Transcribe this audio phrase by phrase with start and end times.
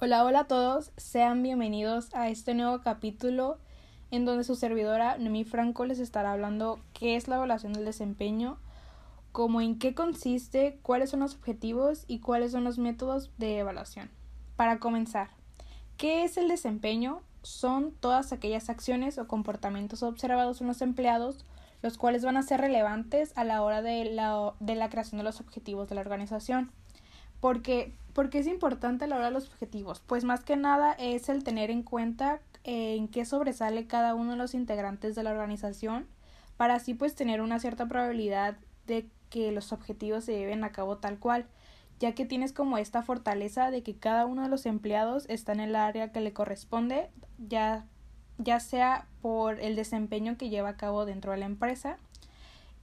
[0.00, 3.58] Hola, hola a todos, sean bienvenidos a este nuevo capítulo
[4.12, 8.60] en donde su servidora Noemí Franco les estará hablando qué es la evaluación del desempeño,
[9.32, 14.08] cómo en qué consiste, cuáles son los objetivos y cuáles son los métodos de evaluación.
[14.54, 15.30] Para comenzar,
[15.96, 17.22] ¿qué es el desempeño?
[17.42, 21.44] Son todas aquellas acciones o comportamientos observados en los empleados
[21.82, 25.24] los cuales van a ser relevantes a la hora de la, de la creación de
[25.24, 26.70] los objetivos de la organización.
[27.40, 31.82] Porque, porque es importante de los objetivos, pues más que nada es el tener en
[31.82, 36.06] cuenta eh, en qué sobresale cada uno de los integrantes de la organización
[36.58, 40.98] para así pues tener una cierta probabilidad de que los objetivos se lleven a cabo
[40.98, 41.46] tal cual,
[42.00, 45.60] ya que tienes como esta fortaleza de que cada uno de los empleados está en
[45.60, 47.86] el área que le corresponde, ya,
[48.38, 51.96] ya sea por el desempeño que lleva a cabo dentro de la empresa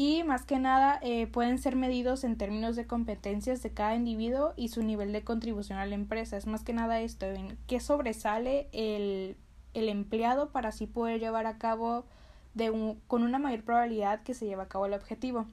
[0.00, 4.54] y más que nada eh, pueden ser medidos en términos de competencias de cada individuo
[4.56, 6.38] y su nivel de contribución a la empresa.
[6.38, 9.36] Es más que nada esto, en qué sobresale el,
[9.74, 12.06] el empleado para así poder llevar a cabo
[12.54, 15.44] de un, con una mayor probabilidad que se lleve a cabo el objetivo.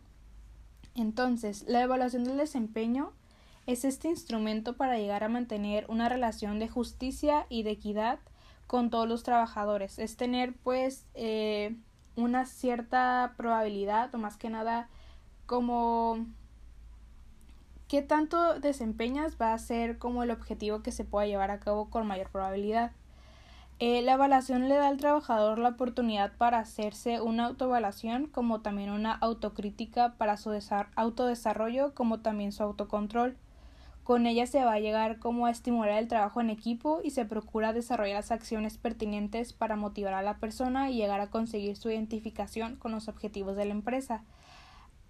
[0.96, 3.12] Entonces, la evaluación del desempeño
[3.66, 8.20] es este instrumento para llegar a mantener una relación de justicia y de equidad
[8.66, 10.00] con todos los trabajadores.
[10.00, 11.76] Es tener pues eh,
[12.28, 14.90] una cierta probabilidad o más que nada
[15.48, 16.26] como
[17.88, 21.90] qué tanto desempeñas va a ser como el objetivo que se pueda llevar a cabo
[21.90, 22.92] con mayor probabilidad.
[23.80, 28.90] Eh, la evaluación le da al trabajador la oportunidad para hacerse una autoevaluación como también
[28.90, 30.52] una autocrítica para su
[30.96, 33.38] autodesarrollo como también su autocontrol.
[34.08, 37.26] Con ella se va a llegar como a estimular el trabajo en equipo y se
[37.26, 41.90] procura desarrollar las acciones pertinentes para motivar a la persona y llegar a conseguir su
[41.90, 44.24] identificación con los objetivos de la empresa.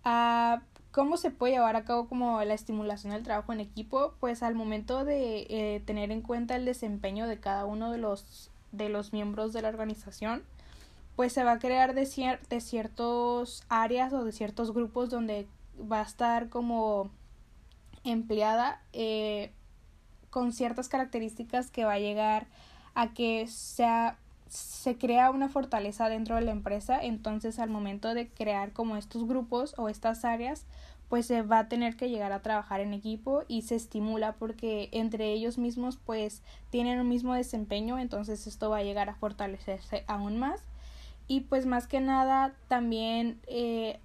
[0.03, 4.15] Ah, ¿Cómo se puede llevar a cabo como la estimulación del trabajo en equipo?
[4.19, 8.49] Pues al momento de eh, tener en cuenta el desempeño de cada uno de los,
[8.71, 10.41] de los miembros de la organización,
[11.15, 15.45] pues se va a crear de, cier de ciertos áreas o de ciertos grupos donde
[15.80, 17.11] va a estar como
[18.11, 19.51] empleada eh,
[20.29, 22.47] con ciertas características que va a llegar
[22.93, 24.17] a que sea
[24.49, 29.27] se crea una fortaleza dentro de la empresa, entonces al momento de crear como estos
[29.27, 30.65] grupos o estas áreas,
[31.09, 34.89] pues se va a tener que llegar a trabajar en equipo y se estimula porque
[34.91, 40.03] entre ellos mismos pues tienen un mismo desempeño, entonces esto va a llegar a fortalecerse
[40.07, 40.61] aún más.
[41.29, 43.99] Y pues más que nada también eh,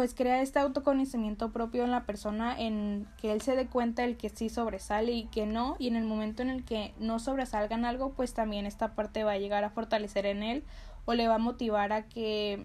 [0.00, 4.16] pues crea este autoconocimiento propio en la persona en que él se dé cuenta el
[4.16, 7.84] que sí sobresale y que no y en el momento en el que no sobresalgan
[7.84, 10.64] algo pues también esta parte va a llegar a fortalecer en él
[11.04, 12.64] o le va a motivar a que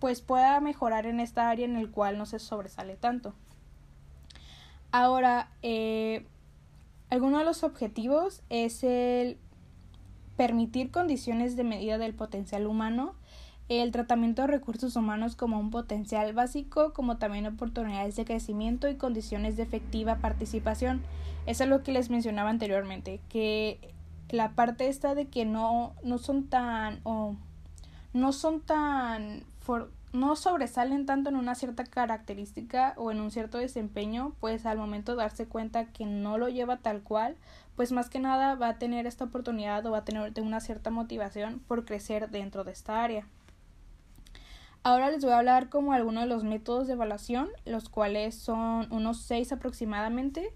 [0.00, 3.32] pues pueda mejorar en esta área en el cual no se sobresale tanto.
[4.90, 6.26] Ahora eh,
[7.10, 9.38] alguno de los objetivos es el
[10.36, 13.14] permitir condiciones de medida del potencial humano
[13.78, 18.96] el tratamiento de recursos humanos como un potencial básico, como también oportunidades de crecimiento y
[18.96, 21.02] condiciones de efectiva participación.
[21.46, 23.94] Eso es lo que les mencionaba anteriormente, que
[24.28, 27.36] la parte esta de que no, no son tan o
[28.12, 29.44] no son tan
[30.12, 35.12] no sobresalen tanto en una cierta característica o en un cierto desempeño, pues al momento
[35.12, 37.36] de darse cuenta que no lo lleva tal cual,
[37.76, 40.90] pues más que nada va a tener esta oportunidad o va a tener una cierta
[40.90, 43.26] motivación por crecer dentro de esta área.
[44.82, 48.90] Ahora les voy a hablar como algunos de los métodos de evaluación, los cuales son
[48.90, 50.54] unos seis aproximadamente.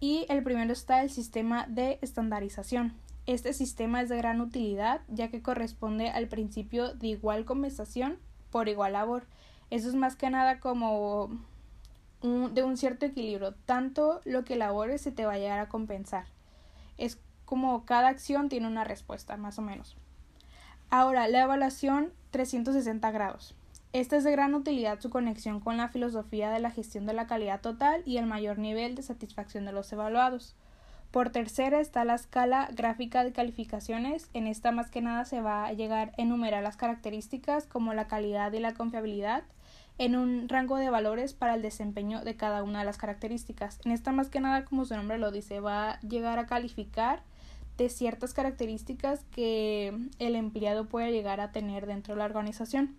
[0.00, 2.94] Y el primero está el sistema de estandarización.
[3.26, 8.18] Este sistema es de gran utilidad ya que corresponde al principio de igual compensación
[8.50, 9.26] por igual labor.
[9.70, 11.30] Eso es más que nada como
[12.22, 13.54] de un cierto equilibrio.
[13.66, 16.26] Tanto lo que labores se te va a llegar a compensar.
[16.98, 19.96] Es como cada acción tiene una respuesta, más o menos.
[20.96, 23.56] Ahora, la evaluación 360 grados.
[23.92, 27.26] Esta es de gran utilidad su conexión con la filosofía de la gestión de la
[27.26, 30.54] calidad total y el mayor nivel de satisfacción de los evaluados.
[31.10, 34.30] Por tercera está la escala gráfica de calificaciones.
[34.34, 38.06] En esta más que nada se va a llegar a enumerar las características como la
[38.06, 39.42] calidad y la confiabilidad
[39.98, 43.80] en un rango de valores para el desempeño de cada una de las características.
[43.84, 47.24] En esta más que nada, como su nombre lo dice, va a llegar a calificar
[47.76, 52.96] de ciertas características que el empleado puede llegar a tener dentro de la organización.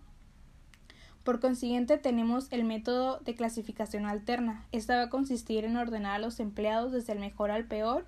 [1.24, 4.64] Por consiguiente, tenemos el método de clasificación alterna.
[4.70, 8.06] Esta va a consistir en ordenar a los empleados desde el mejor al peor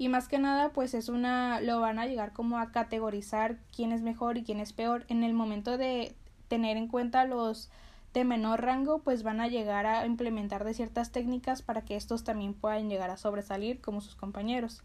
[0.00, 3.92] y más que nada, pues es una lo van a llegar como a categorizar quién
[3.92, 5.04] es mejor y quién es peor.
[5.08, 6.14] En el momento de
[6.48, 7.70] tener en cuenta los
[8.14, 12.24] de menor rango, pues van a llegar a implementar de ciertas técnicas para que estos
[12.24, 14.82] también puedan llegar a sobresalir como sus compañeros.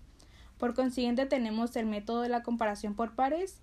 [0.57, 3.61] Por consiguiente tenemos el método de la comparación por pares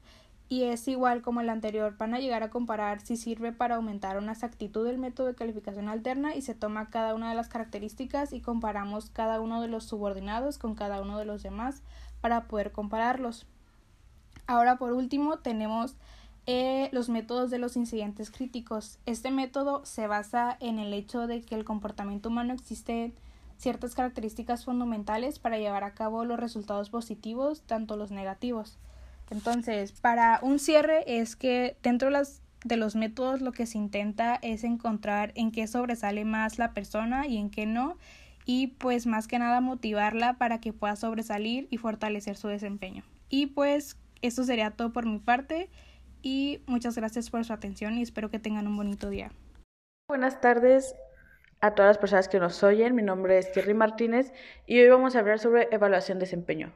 [0.49, 1.97] y es igual como el anterior.
[1.97, 5.89] Van a llegar a comparar si sirve para aumentar una exactitud del método de calificación
[5.89, 9.85] alterna y se toma cada una de las características y comparamos cada uno de los
[9.85, 11.83] subordinados con cada uno de los demás
[12.21, 13.47] para poder compararlos.
[14.47, 15.97] Ahora por último tenemos
[16.47, 18.99] eh, los métodos de los incidentes críticos.
[19.06, 23.15] Este método se basa en el hecho de que el comportamiento humano existe
[23.59, 28.79] ciertas características fundamentales para llevar a cabo los resultados positivos, tanto los negativos.
[29.31, 33.79] Entonces, para un cierre es que dentro de, las, de los métodos lo que se
[33.79, 37.97] intenta es encontrar en qué sobresale más la persona y en qué no,
[38.45, 43.05] y pues más que nada motivarla para que pueda sobresalir y fortalecer su desempeño.
[43.29, 45.71] Y pues esto sería todo por mi parte
[46.23, 49.33] y muchas gracias por su atención y espero que tengan un bonito día.
[50.09, 50.95] Buenas tardes
[51.62, 52.94] a todas las personas que nos oyen.
[52.94, 54.32] Mi nombre es Thierry Martínez
[54.67, 56.75] y hoy vamos a hablar sobre evaluación de desempeño.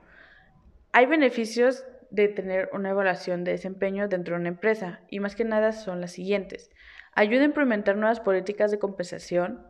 [0.93, 5.45] Hay beneficios de tener una evaluación de desempeño dentro de una empresa y más que
[5.45, 6.71] nada son las siguientes.
[7.13, 9.67] Ayuda a implementar nuevas políticas de compensación,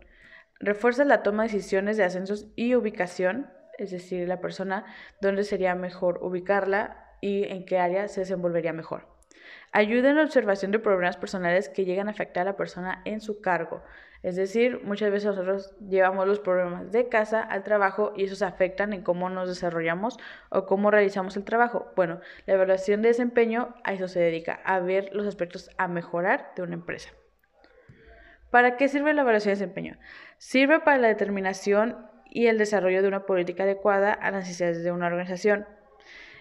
[0.60, 4.84] refuerza la toma de decisiones de ascensos y ubicación, es decir, la persona
[5.22, 9.15] dónde sería mejor ubicarla y en qué área se desenvolvería mejor.
[9.78, 13.20] Ayuda en la observación de problemas personales que llegan a afectar a la persona en
[13.20, 13.82] su cargo.
[14.22, 18.94] Es decir, muchas veces nosotros llevamos los problemas de casa al trabajo y esos afectan
[18.94, 20.18] en cómo nos desarrollamos
[20.48, 21.92] o cómo realizamos el trabajo.
[21.94, 26.52] Bueno, la evaluación de desempeño a eso se dedica, a ver los aspectos a mejorar
[26.56, 27.10] de una empresa.
[28.50, 29.98] ¿Para qué sirve la evaluación de desempeño?
[30.38, 31.98] Sirve para la determinación
[32.30, 35.66] y el desarrollo de una política adecuada a las necesidades de una organización.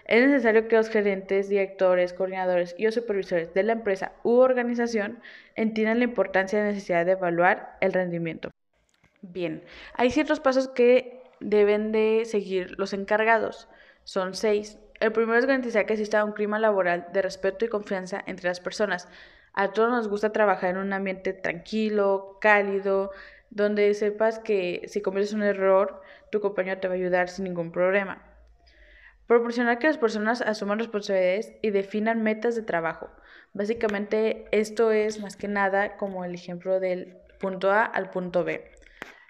[0.06, 5.18] Es necesario que los gerentes, directores, coordinadores y supervisores de la empresa u organización
[5.56, 8.50] entiendan la importancia y necesidad de evaluar el rendimiento.
[9.20, 9.64] Bien,
[9.94, 13.68] hay ciertos pasos que deben de seguir los encargados.
[14.04, 14.78] Son seis.
[15.00, 18.60] El primero es garantizar que exista un clima laboral de respeto y confianza entre las
[18.60, 19.08] personas.
[19.54, 23.10] A todos nos gusta trabajar en un ambiente tranquilo, cálido,
[23.50, 26.00] donde sepas que si cometes un error,
[26.30, 28.35] tu compañero te va a ayudar sin ningún problema.
[29.26, 33.10] Proporcionar que las personas asuman responsabilidades y definan metas de trabajo.
[33.52, 38.70] Básicamente esto es más que nada como el ejemplo del punto A al punto B.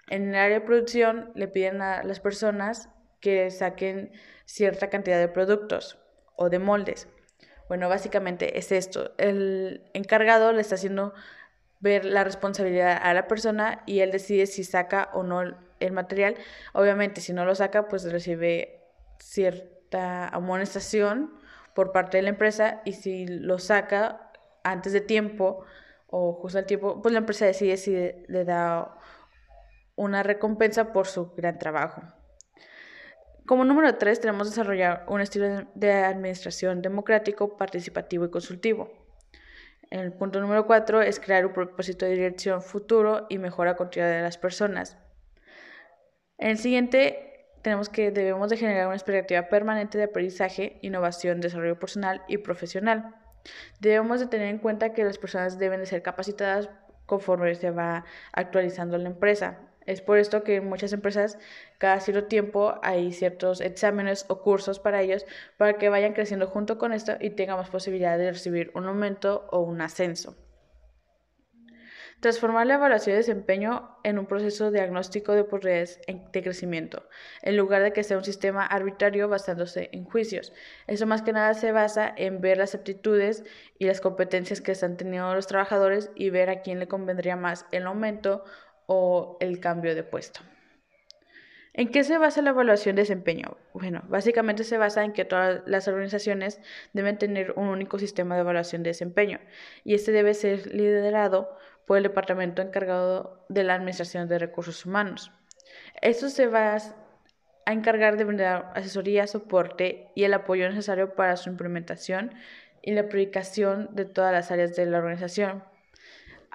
[0.09, 2.89] En el área de producción le piden a las personas
[3.19, 4.11] que saquen
[4.45, 5.97] cierta cantidad de productos
[6.35, 7.07] o de moldes.
[7.67, 9.13] Bueno, básicamente es esto.
[9.17, 11.13] El encargado le está haciendo
[11.79, 15.41] ver la responsabilidad a la persona y él decide si saca o no
[15.79, 16.35] el material.
[16.73, 18.79] Obviamente, si no lo saca, pues recibe
[19.19, 21.33] cierto amonestación
[21.73, 24.31] por parte de la empresa y si lo saca
[24.63, 25.63] antes de tiempo
[26.07, 27.93] o justo al tiempo, pues la empresa decide si
[28.27, 28.97] le da
[29.95, 32.01] una recompensa por su gran trabajo.
[33.45, 38.91] Como número tres, tenemos desarrollar un estilo de administración democrático, participativo y consultivo.
[39.89, 44.21] El punto número cuatro es crear un propósito de dirección futuro y mejora continua de
[44.21, 44.97] las personas.
[46.37, 47.26] En el siguiente
[47.67, 53.13] tenemos que debemos de generar una expectativa permanente de aprendizaje, innovación, desarrollo personal y profesional.
[53.81, 56.69] Debemos de tener en cuenta que las personas deben de ser capacitadas
[57.05, 59.57] conforme se va actualizando la empresa.
[59.85, 61.39] Es por esto que en muchas empresas
[61.77, 65.25] cada cierto tiempo hay ciertos exámenes o cursos para ellos
[65.57, 69.59] para que vayan creciendo junto con esto y tengamos posibilidad de recibir un aumento o
[69.59, 70.37] un ascenso.
[72.19, 77.07] Transformar la evaluación de desempeño en un proceso diagnóstico de oportunidades de crecimiento,
[77.43, 80.51] en lugar de que sea un sistema arbitrario basándose en juicios.
[80.87, 83.43] Eso más que nada se basa en ver las aptitudes
[83.77, 87.67] y las competencias que están teniendo los trabajadores y ver a quién le convendría más
[87.71, 88.43] el aumento
[88.87, 90.41] o el cambio de puesto.
[91.77, 93.55] ¿En qué se basa la evaluación de desempeño?
[93.71, 96.59] Bueno, básicamente se basa en que todas las organizaciones
[96.93, 99.39] deben tener un único sistema de evaluación de desempeño
[99.83, 101.55] y este debe ser liderado
[101.85, 105.31] por el departamento encargado de la Administración de Recursos Humanos.
[106.01, 106.77] Esto se va
[107.67, 112.33] a encargar de brindar asesoría, soporte y el apoyo necesario para su implementación
[112.81, 115.63] y la aplicación de todas las áreas de la organización.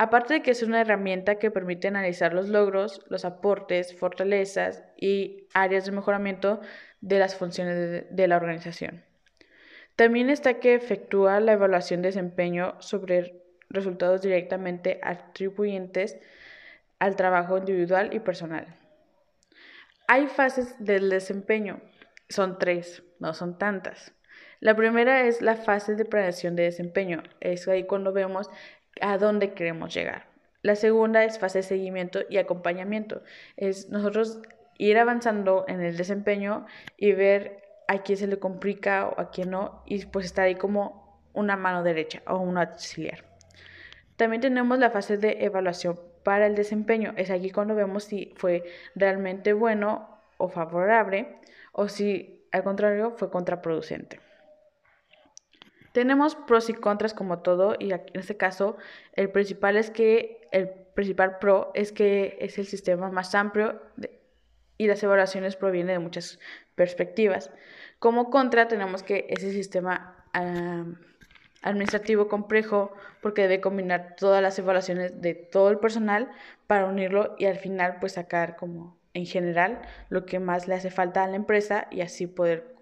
[0.03, 5.47] Aparte de que es una herramienta que permite analizar los logros, los aportes, fortalezas y
[5.55, 6.61] áreas de mejoramiento
[7.01, 9.05] de las funciones de, la organización.
[9.95, 16.19] También está que efectúa la evaluación de desempeño sobre resultados directamente atribuyentes
[16.99, 18.75] al trabajo individual y personal.
[20.09, 21.81] Hay fases del desempeño,
[22.29, 24.13] son tres, no son tantas.
[24.59, 28.51] La primera es la fase de planeación de desempeño, es ahí cuando vemos
[29.01, 30.27] a dónde queremos llegar.
[30.63, 33.23] La segunda es fase de seguimiento y acompañamiento,
[33.57, 34.41] es nosotros
[34.79, 39.51] ir avanzando en el desempeño y ver a quién se le complica o a quién
[39.51, 43.25] no, y pues estar ahí como una mano derecha o un auxiliar.
[44.17, 47.15] También tenemos la fase de evaluación para el desempeño.
[47.17, 51.37] Es aquí cuando vemos si fue realmente bueno o favorable
[51.73, 54.21] o si al contrario fue contraproducente.
[55.93, 58.77] Tenemos pros y contras como todo y en este caso
[59.15, 63.81] el principal es que el principal pro es que es el sistema más amplio
[64.79, 66.39] y las evaluaciones provienen de muchas
[66.75, 67.51] perspectivas.
[67.99, 70.17] Como contra tenemos que ese sistema
[71.63, 76.31] administrativo complejo porque debe combinar todas las evaluaciones de todo el personal
[76.67, 80.91] para unirlo y al final pues sacar como en general lo que más le hace
[80.91, 82.75] falta a la empresa y así poder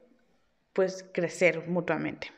[0.72, 2.28] pues crecer mutuamente.